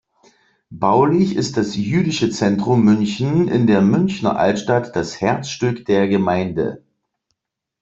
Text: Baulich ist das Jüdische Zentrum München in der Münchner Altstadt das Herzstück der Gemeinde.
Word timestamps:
Baulich 0.71 1.35
ist 1.35 1.57
das 1.57 1.75
Jüdische 1.75 2.31
Zentrum 2.31 2.83
München 2.83 3.47
in 3.47 3.67
der 3.67 3.81
Münchner 3.83 4.35
Altstadt 4.35 4.95
das 4.95 5.21
Herzstück 5.21 5.85
der 5.85 6.07
Gemeinde. 6.07 6.83